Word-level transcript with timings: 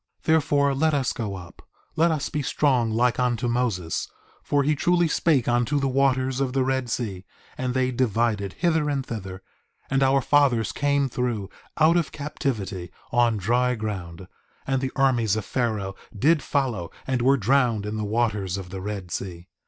4:2 0.23 0.23
Therefore 0.23 0.73
let 0.73 0.93
us 0.95 1.13
go 1.13 1.35
up; 1.35 1.61
let 1.95 2.09
us 2.09 2.27
be 2.27 2.41
strong 2.41 2.89
like 2.89 3.19
unto 3.19 3.47
Moses; 3.47 4.07
for 4.41 4.63
he 4.63 4.75
truly 4.75 5.07
spake 5.07 5.47
unto 5.47 5.79
the 5.79 5.87
waters 5.87 6.39
of 6.39 6.53
the 6.53 6.63
Red 6.63 6.89
Sea 6.89 7.23
and 7.55 7.75
they 7.75 7.91
divided 7.91 8.53
hither 8.53 8.89
and 8.89 9.05
thither, 9.05 9.43
and 9.91 10.01
our 10.01 10.19
fathers 10.19 10.71
came 10.71 11.07
through, 11.07 11.51
out 11.77 11.97
of 11.97 12.11
captivity, 12.11 12.89
on 13.11 13.37
dry 13.37 13.75
ground, 13.75 14.27
and 14.65 14.81
the 14.81 14.91
armies 14.95 15.35
of 15.35 15.45
Pharaoh 15.45 15.93
did 16.17 16.41
follow 16.41 16.89
and 17.05 17.21
were 17.21 17.37
drowned 17.37 17.85
in 17.85 17.97
the 17.97 18.03
waters 18.03 18.57
of 18.57 18.71
the 18.71 18.81
Red 18.81 19.11
Sea. 19.11 19.49